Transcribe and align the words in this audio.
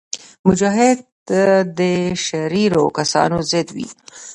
مجاهد 0.47 0.97
د 1.79 1.81
شریرو 2.25 2.83
کسانو 2.97 3.37
ضد 3.51 3.67
وي. 3.75 3.87